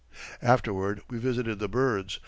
[0.41, 2.19] Afterward we visited the birds.